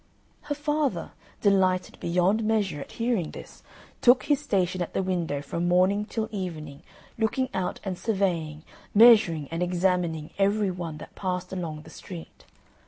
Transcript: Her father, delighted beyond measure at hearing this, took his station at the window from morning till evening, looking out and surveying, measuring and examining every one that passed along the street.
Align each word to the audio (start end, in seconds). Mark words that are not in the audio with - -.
Her 0.49 0.55
father, 0.55 1.11
delighted 1.41 1.99
beyond 1.99 2.43
measure 2.43 2.81
at 2.81 2.93
hearing 2.93 3.29
this, 3.29 3.61
took 4.01 4.23
his 4.23 4.39
station 4.39 4.81
at 4.81 4.95
the 4.95 5.03
window 5.03 5.43
from 5.43 5.67
morning 5.67 6.05
till 6.05 6.27
evening, 6.31 6.81
looking 7.19 7.49
out 7.53 7.79
and 7.83 7.99
surveying, 7.99 8.63
measuring 8.95 9.47
and 9.49 9.61
examining 9.61 10.31
every 10.39 10.71
one 10.71 10.97
that 10.97 11.13
passed 11.13 11.53
along 11.53 11.83
the 11.83 11.91
street. 11.91 12.45